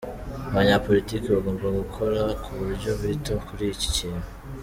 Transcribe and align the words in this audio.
Abanyapolitiki 0.51 1.27
bagomba 1.35 1.67
gukora 1.79 2.21
ku 2.43 2.49
buryo 2.59 2.91
bita 3.01 3.33
kuri 3.45 3.63
iki 3.73 3.87
kintu. 3.95 4.27